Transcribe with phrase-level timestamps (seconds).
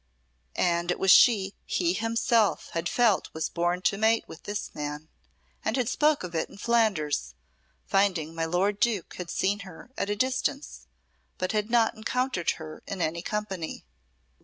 [0.55, 5.09] And it was she he himself had felt was born to mate with this man,
[5.63, 7.35] and had spoke of it in Flanders,
[7.85, 10.87] finding my lord Duke had seen her at a distance
[11.37, 13.85] but had not encountered her in any company.